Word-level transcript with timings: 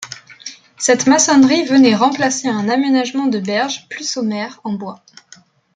Cette 0.79 1.05
maçonnerie 1.05 1.63
venait 1.65 1.93
remplacer 1.95 2.47
un 2.47 2.69
aménagement 2.69 3.27
de 3.27 3.37
berge 3.37 3.87
plus 3.87 4.09
sommaire 4.09 4.59
en 4.63 4.73
bois. 4.73 5.03